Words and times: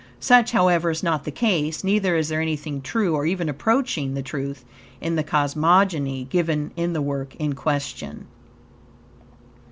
Such, 0.19 0.51
however, 0.51 0.89
is 0.89 1.03
not 1.03 1.25
the 1.25 1.31
case, 1.31 1.83
neither 1.83 2.15
is 2.17 2.29
there 2.29 2.41
anything 2.41 2.81
true, 2.81 3.13
or 3.13 3.27
even 3.27 3.47
approaching 3.47 4.15
the 4.15 4.23
truth, 4.23 4.65
in 4.99 5.15
the 5.15 5.21
cosmogony 5.21 6.23
given 6.31 6.71
in 6.75 6.93
the 6.93 7.03
work 7.03 7.35
in 7.35 7.53
question. 7.53 8.25